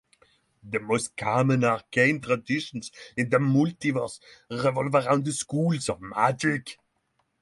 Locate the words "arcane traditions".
1.63-2.91